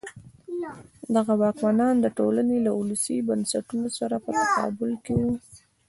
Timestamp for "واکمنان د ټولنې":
1.41-2.57